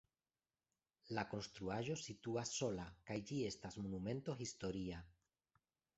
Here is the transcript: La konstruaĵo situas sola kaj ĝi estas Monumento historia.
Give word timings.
La 1.17 1.25
konstruaĵo 1.33 1.97
situas 2.05 2.55
sola 2.61 2.87
kaj 3.11 3.21
ĝi 3.31 3.37
estas 3.53 3.81
Monumento 3.85 4.37
historia. 4.41 5.07